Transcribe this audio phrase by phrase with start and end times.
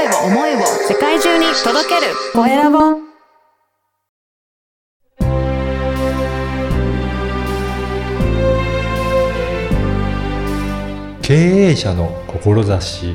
[0.00, 2.78] 声を思いを世界中に届けるコエラボ
[11.20, 13.14] 経営者の志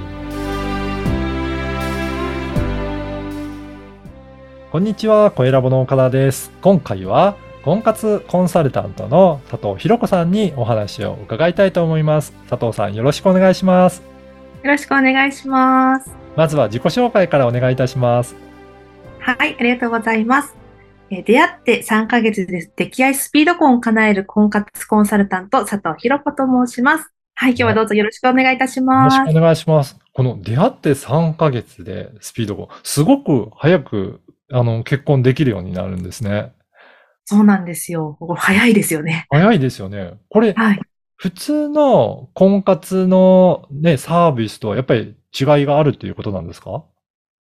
[4.71, 6.51] こんにちは、コエラボの岡田です。
[6.61, 12.33] 今回は、婚活コンサルタントの佐藤博子さんにお話を伺いたいと思います。
[12.47, 14.03] 佐藤さん、よろしくお願いします。
[14.61, 16.24] よろしくお願いします。
[16.35, 18.35] まずは自己紹介からお願いいたします。
[19.19, 20.55] はい、ありがとうございます。
[21.09, 27.11] えー出会って3ヶ月で溺愛スピード婚を叶える婚活コンサルタント佐藤博子と申します。
[27.35, 29.15] はい、今日はどうぞよろしくお願いいたしよろます。
[29.15, 29.97] しくお願いします。
[30.13, 34.21] この出会って3ヶ月でスピードがすごく早く
[34.51, 36.53] あの結婚できるようになるんですね。
[37.25, 38.17] そうなんですよ。
[38.35, 39.25] 早いですよね。
[39.29, 40.13] 早いですよね。
[40.29, 40.79] これ、はい。
[41.17, 46.85] 普通の婚活のね、サービスとはやっぱり違いがあるっていうことなんですか？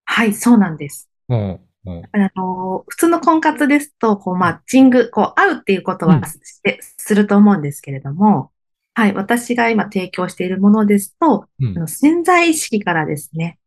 [0.06, 1.10] はい、そうなんです。
[1.30, 1.60] うん。
[1.86, 2.04] うん。
[2.12, 8.52] あの、普通の婚活ですと、こう、マッチング、こう、会うっていうことうんはして、すると思うんですけれども、
[8.94, 13.58] はい、私が今提供しているものですと、うんあの潜在意識からですね、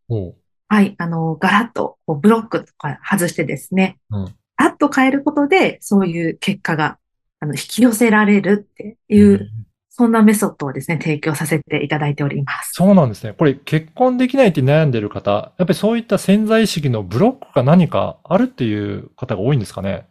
[0.68, 4.24] はい、あの、ガラッとこうブロックとか外してですね、うん
[4.56, 6.98] ガラッと変えることで、そういう結果が、
[7.40, 9.63] あの、引き寄せられるっていう、うん
[9.96, 12.72] そんなメソッドをですね、提供させていただいております。
[12.72, 13.32] そうなんですね。
[13.32, 20.08] これ結婚できないって悩んでる方、やっぱりそういった潜在意識のブロックが何かあるっていう方が多いんですかね？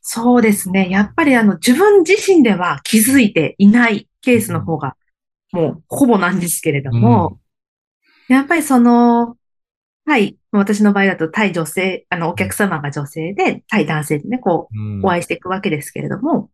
[0.00, 0.88] そうですね。
[0.88, 4.96] やっぱりあの、自分自身では気づいていないケースの方が、
[5.52, 7.38] もうほぼなんですけれども、
[8.28, 9.36] やっぱりその、
[10.06, 15.00] 対、私の場合だと対女性、あの、お客様が女性で、対男性でね、こうん。
[15.00, 16.50] う、お会いしていくわけですけれども、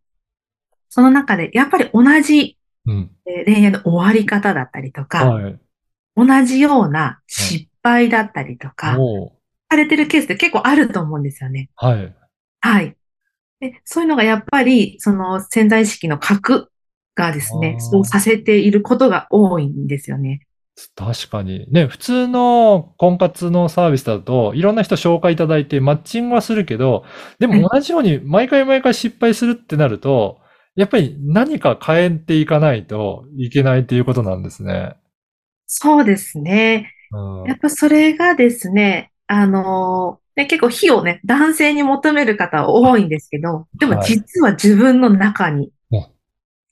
[0.89, 3.11] その中で、やっぱり同じうん。
[3.25, 5.59] えー恋愛の終わり方だったりとか、はい。
[6.15, 8.97] 同じような失敗だったりとか、
[9.69, 11.69] されてるケースって結構あると思うんですよね。
[11.75, 12.15] はい。
[12.61, 12.95] はい。
[13.59, 16.71] で、そういうのがやっぱり、その潜在意識の核
[17.15, 20.41] がですね、そうさせていることが多いんですよね。
[20.95, 21.67] 確かに。
[21.69, 27.03] ね、普通の婚活のサービスだと、いろんな人紹介いただいてマッチングはするけど、
[27.37, 30.38] でも同じように毎回毎回失敗するってなると、
[30.79, 34.95] やっぱり何か変えていかないといけないっていうことなんですね。
[35.67, 36.93] そうですね。
[37.11, 46.07] うんやっぱそれがですね、あのーね、結構火をね、男性に求める方多いんですけど、でもはい実は自分の中にお、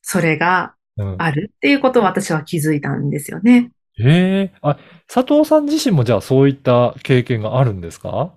[0.02, 3.72] それがうんあるっていうことを私は気づいたんですよね。
[4.00, 4.78] ええあ、
[5.12, 8.34] 佐藤さん自身もじゃあそういった経験があるんですか？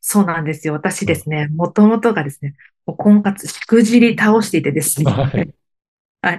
[0.00, 0.74] そうなんですよ。
[0.74, 2.54] 私ですね、もともとがですね、
[2.84, 5.54] 婚活しくじり倒していてですね、はい
[6.22, 6.38] はい。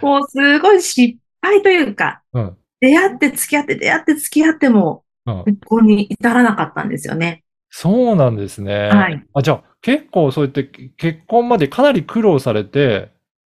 [0.00, 2.56] もうすごい失敗というか、うん。
[2.80, 5.44] 出会って付き合って出会って付き合っても、うん。
[5.44, 7.44] 結婚に至らなかったんですよね。
[7.70, 8.88] そうなんですね。
[8.88, 9.22] はい。
[9.34, 10.64] あ、じゃあ結構そうやって
[10.96, 13.10] 結婚までかなり苦労されて、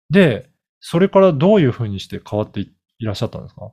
[0.09, 0.49] で、
[0.81, 3.73] それからどういうふうにして変わっていいらっしゃったんですか？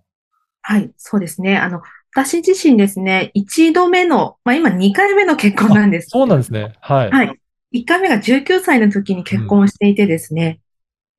[0.63, 1.57] はい、そうですね。
[1.57, 1.81] あの、
[2.13, 6.09] 私自身ですね、一度目の、まあ今2回目の結婚なんです。
[6.09, 6.73] そうなんですね。
[6.81, 7.11] はい。
[7.11, 7.39] はい。
[7.73, 10.61] 1回目が19歳の時に結婚していてですね、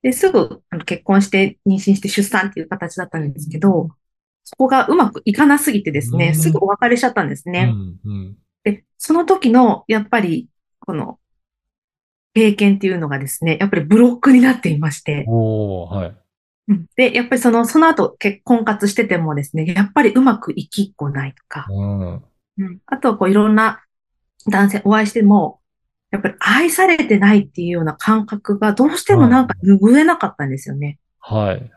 [0.02, 3.88] で、すぐあの結婚して妊娠して出産っていう形だったんですけど、
[4.44, 7.64] そこがうまくいかなすぎてですね、うんすぐお別れしちゃったんですうね。
[7.64, 8.36] ん、うん。
[8.62, 10.48] で、その時の、やっぱり、
[10.80, 11.18] この、
[12.34, 16.16] 経験っていうのがですね、やっぱりブロックになっていまして、はい。
[16.68, 22.14] うんで、やっぱりその、その後結婚活しててもですね、やっぱりうまくいきっこないとか、うん。
[22.58, 23.82] うんあとはこういろんな
[24.50, 25.60] 男性お会いしても、
[26.14, 30.98] やっぱり愛されてないっていうような感覚がどうしてもなんか拭えなかったんですよね。
[31.18, 31.70] はい。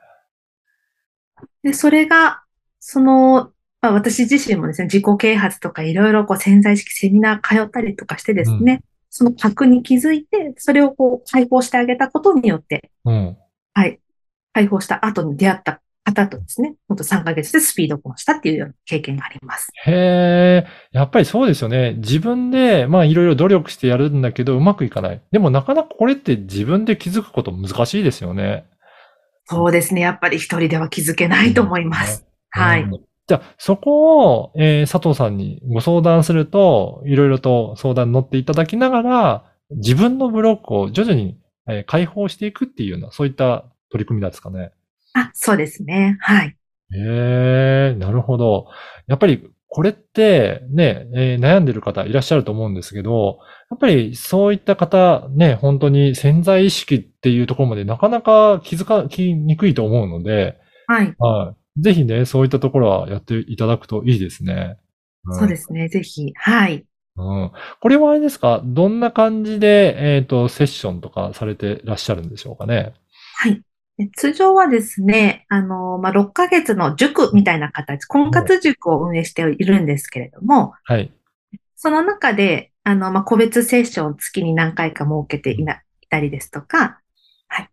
[1.63, 2.43] で、それが、
[2.79, 13.37] その、まあ、私自身もですね、自己啓発とかいろいろこう潜在意識セミナー通ったりとかしてですね、その核に気づいて、それをこう解放してあげたことによって、うん。
[13.73, 13.99] はい、
[14.53, 19.69] 解放した後に出会った方とですね、ほんと3ヶ月でスピード婚したっていうような経験があります。
[19.85, 21.95] へえ、やっぱりそうですよね。
[21.97, 25.21] 自分で、まあいろいろ努力してやるんだけど、うまくいかない。
[25.31, 28.65] でもなかなかこれって自分で気づくこと難しいですよね。
[29.45, 30.01] そうですね。
[30.01, 32.25] やっぱり一人では気づけないと思います。
[32.49, 32.83] はい。
[32.83, 41.37] うんじゃあ、そこを、えー佐藤さんにご相談すると、いろいろと相談に乗っていただきながら、自分のブロックを徐々に、
[41.67, 44.71] えー解放していくっていうような、そういった取り組みなんですかね。
[45.13, 46.17] あ、そうですね。
[46.21, 46.55] はい。
[46.95, 48.67] ええなるほど。
[49.07, 53.39] やっぱり、これって、ね、えー悩んでる方いらっしゃると思うんですけど、
[53.69, 60.57] やっぱりそういった方、ね、本当に潜在意識っていうところまでなかなか気づか、きにくいと思うので、
[60.87, 61.13] はい。
[61.19, 61.81] はい。
[61.81, 64.77] ぜひね、そういったところはやっていただくといいですね。
[65.31, 65.89] そうですね。
[65.89, 66.31] ぜひ。
[66.35, 66.85] はい。
[67.17, 67.51] うん。
[67.81, 68.61] これはあれですか？
[68.63, 72.93] どんな感じで、えっ、と、セッションとかされてらっしゃるんでしょうかね？
[73.35, 73.61] はい。
[73.97, 81.11] で通常はですね、あの、まあ、6ヶ月の塾みたいな形、婚活塾を運営しているんですけれども、はい。
[81.75, 87.01] その中で、あの、まあ、個別セッションを月に何回か設けていな、いたりですとか、
[87.47, 87.69] はい。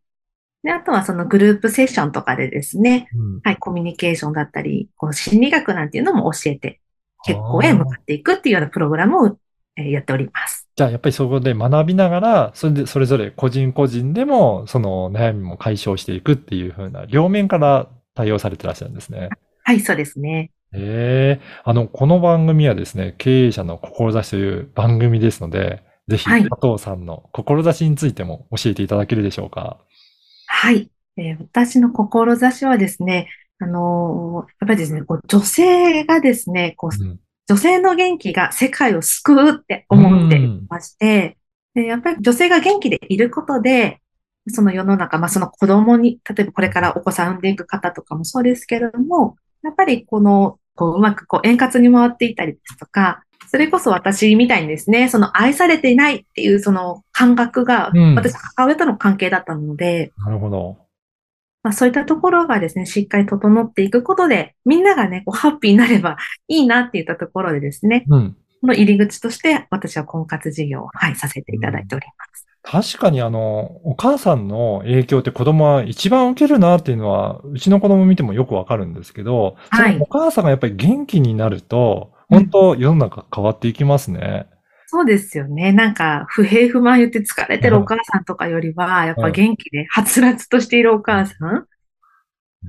[0.63, 3.41] で、あとはそのグループセッションとかでですね、うん。
[3.43, 6.81] はい、コミュニケーションだったり、こう心理学なんていうのも教えて、
[7.27, 9.35] 結婚へ向かっていくっていうようなプログラムを、えー
[9.77, 10.69] やっております。
[10.77, 19.29] じゃあ、やっぱりそこで学びながら、それで、それぞれ個人個人でも、その悩みも解消していくっていう風な、両面から対応されてらっしゃるんですね。
[19.63, 20.51] はい、そうですね。
[20.73, 29.79] ええあの、この番組はですね、経営者の志という番組ですので、ぜひ、はい佐藤さんの志についても教えていただけるでしょうか？
[30.47, 30.91] はい。
[31.17, 33.29] えー私の志はですね、
[33.61, 37.21] あのーやっぱりですね、こう女性がですね、こううん。
[37.49, 41.37] 女性の元気が世界を救うって思っていまして、
[41.75, 44.01] で、やっぱり女性が元気でいることで、
[44.49, 60.84] その世の中、まあその子供に、例えばこれからお子さん産んでいく方とかもそうですけれども、やっぱりこの、こううまくこう円滑に回っていたりですとか、それこそ私みたいにですね、その愛されていないっていうその感覚がうん、私母親との関係だったので、なるほど。
[61.65, 68.37] まあ、そういったところがですね、しっかり整っていくことで、みんながね、こうハッピーになればいいなっていったところでですね、うん。
[68.61, 72.47] この入り口として私は婚活事業を、はい、させていただいております。
[72.63, 84.49] 確かにあの、お母さんの影響って子供は一番受けるなっていうのは、うちの子供見てもよくわかるんですけど、はいお母さんがやっぱり元気になると、うん本当世の中変わっていきますね。
[84.95, 85.73] そうですよね。
[85.73, 91.67] なんか、不平不満言って疲れてるお母さんとかよりは、やっぱ元気で、はつらつとしているお母さん。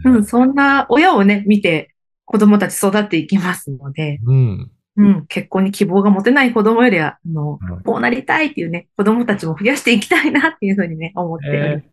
[0.05, 1.93] うん、そんな親をね、見て
[2.25, 4.71] 子供たち育っていきますので、うん。
[4.97, 11.83] うん、結婚に希望が持てない子供よりは、あの、うんこうなりたいっていうね、子供たちも増やしていきたいなっていうふうにね、思っております。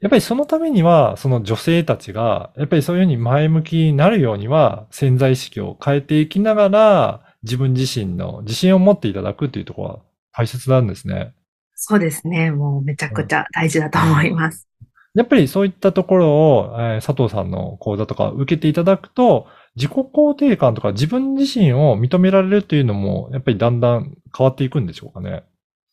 [0.00, 9.98] やっぱりそのためには、その女性たちが、やっぱりそういうふうに前向きになるようには、潜在意識を変えていきながら、自分自身の自信を持っていただくっていうところは
[10.32, 11.34] 大切なんですね。
[11.74, 12.50] そうですね。
[12.50, 14.68] もうめちゃくちゃ大事だと思います。
[15.14, 25.44] やっぱりそういったところを、えー佐藤さんの講座とか受けていただくと、自己肯定感とか自分自身を認められるっていうのも、やっぱりだんだん変わっていくんでしょうかね。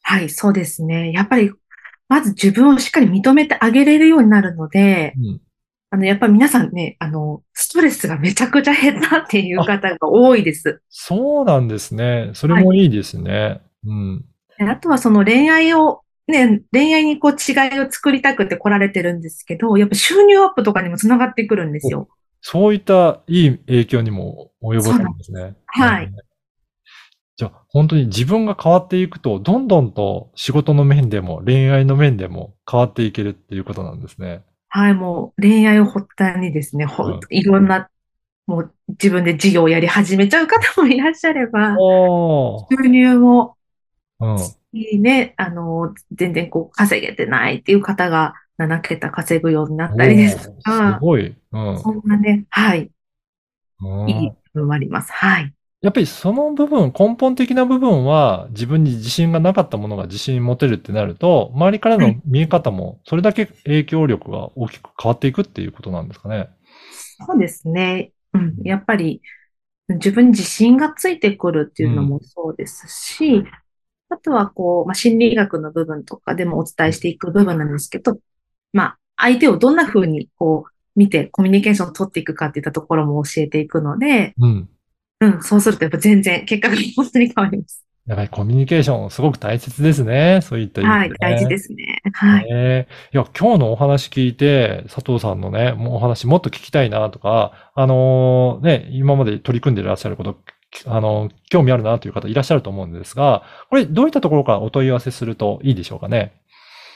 [0.04, 1.12] はい、そうですね。
[1.12, 1.52] やっぱり、
[2.10, 5.42] まず自分をしっかり認めてあげれるようになるので、うん。
[5.90, 10.82] あの、やっぱり皆さんね、あの、ストレスがめちゃくちゃ減ったっていう方が多いです。
[10.90, 12.32] そうなんですね。
[12.34, 13.62] それもいいですね。
[13.86, 14.26] うん。
[14.58, 22.10] であとはその恋愛を、ね、恋愛にこう違いを作りたくて来られてるんですけど、やっぱ収入アップとかにもつながってくるんですよ。
[22.42, 25.56] そういったいい影響にも及ぼすんですね。
[25.68, 26.16] はいうん
[27.40, 34.42] じゃあ、本当に自分が変わっていくと、どんどんと仕事の面でも恋愛の面でも変わっていけるっていうことなんですね。
[34.78, 37.90] はい、もう恋愛を発端にですね、ほんいろんな、
[38.46, 41.76] もう自分で事業をやり始めちゃう方もいらっしゃれば。
[42.70, 43.58] 収入も
[44.20, 44.38] うん。
[44.74, 51.36] いいね、あの、全然こう稼げてないっていう方が7桁稼ぐようになったりですとかす、ごい。
[51.54, 51.80] うん。
[51.80, 52.92] そんなね、はい、
[53.82, 55.12] うんいい部分もあります。
[55.12, 55.54] はい。
[55.88, 66.50] やっぱりその部分、根本的な部分は自分に自信がなかったものが自信持てるってなると、周りからの見え方もそれだけ影響力が大きく変わっていくっていうことなんですかね。
[66.92, 68.12] そうですね。
[68.34, 69.22] うん、やっぱり
[69.88, 73.46] 自分に自信がついてくるっていうのもそうですし、
[74.10, 78.20] あとはこう、まあ、心理学の部分とかでもお伝えしていく部分なんですけど、
[78.74, 84.70] まあ、相手をどんな風にこう見てコミュニケーションを取っていくかっていったところも教えていくので、うん。
[85.20, 87.84] うん、そうするとやっぱ全然結果が本当に変わります。
[88.06, 90.40] やっぱりコミュニケーションすごく大切ですね。
[90.42, 92.02] そういった意味で、はい、大事ですね。
[92.14, 92.46] はい。
[92.46, 100.40] ねいや、今日のお話聞いて、佐藤さんのね、もうお話もっと聞きたいなとか、あのーね、今まで取り組んでいらっしゃること、
[100.86, 106.32] あのー興味あるなという方いらっしゃると思うんですが、これどういったところからお問い合わせするといいでしょうかね？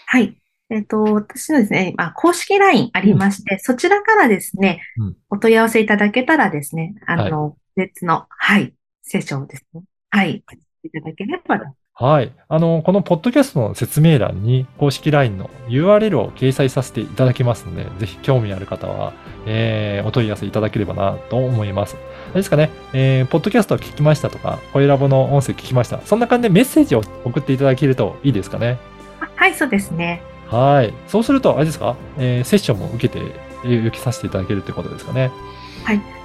[0.05, 0.37] はい。
[0.69, 10.43] えっと、私のですね、まあ、公式 LINE ありまして、そちらからですねうん、お問い合わせいただけたらですね、あの、別の、はい、セッションをですね、はい、
[10.83, 11.65] いただければと。
[11.93, 12.31] はい。
[12.47, 19.13] あの、このポッドキャストの説明欄に公式 LINE の URL を掲載させていただきますので、ぜひ興味ある方は、
[19.45, 21.95] えー、お問い合わせいただければなと思います。
[21.95, 26.01] あれですかね、えー、ポッドキャストを聞きましたとか、声ラボの音声聞きました。
[26.01, 28.79] そんな感じでメッセージを送っていただけるといいですかね。
[29.19, 30.23] あはい、そうですね。
[30.47, 30.93] はい。
[31.07, 33.19] そうすると、あれですか、えー、セッションも受けて、
[33.63, 35.31] えー受けさせていただけるってことですかね。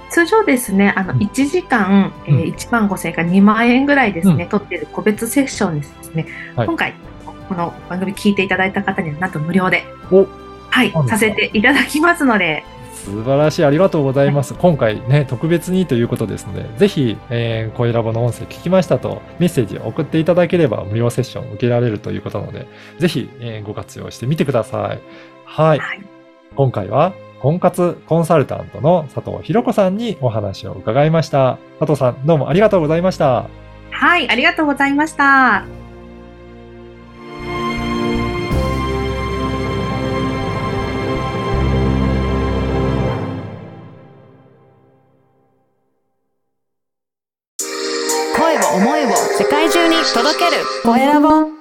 [0.09, 6.93] 通常ですね、あの、うん1時間、えうんー1万5千円から2万円ぐらいですね、うん取っている個別セッションですね、はい今回、
[7.49, 10.27] この番組聞いていただいた方には、なんと無料で、お、
[10.69, 12.63] はいさせていただきますので、
[13.07, 13.65] 素晴らしい。
[13.65, 14.53] ありがとうございます。
[14.53, 22.67] 今回ね、特別にということですので、ぜひ、えー、声ラボの音声聞きましたと、メッセージを送っていただければ無料セッション受けられるということなので、
[22.99, 24.99] ぜひ、えーご活用してみてください。
[25.45, 25.79] はい。
[25.79, 26.01] はい、
[26.55, 31.59] 今回は、婚活コンサルタントの佐藤ひろ子さんにお話を伺いました。
[31.79, 33.47] 佐藤さん、どうもありがとうございました。
[33.91, 35.65] はい、ありがとうございました。
[48.35, 51.56] 声を思いを世界中に届けるコエラボ